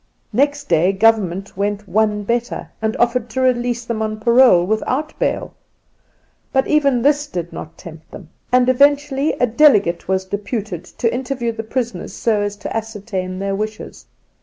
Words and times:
Next 0.33 0.63
day 0.67 0.93
Government 0.93 1.55
went 1.55 1.87
one 1.87 2.23
better 2.23 2.71
and 2.81 2.97
offered 2.97 3.29
to 3.29 3.41
release 3.41 3.85
them 3.85 4.01
on 4.01 4.19
parole 4.19 4.65
without 4.65 5.13
bail. 5.19 5.53
But 6.51 6.65
even 6.65 7.03
this 7.03 7.27
did 7.27 7.53
not 7.53 7.77
tempt 7.77 8.09
them, 8.09 8.29
and 8.51 8.67
eventually 8.67 9.33
a 9.33 9.45
delegate 9.45 10.07
was 10.07 10.25
deputed 10.25 10.85
to 10.85 11.13
interview 11.13 11.51
the 11.51 11.61
prisoners 11.61 12.13
so 12.13 12.41
as 12.41 12.55
to 12.55 12.75
ascertain 12.75 13.37
their 13.37 13.53
wishes. 13.53 14.07